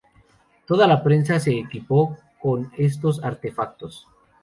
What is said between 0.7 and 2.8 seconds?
la prensa se equipó con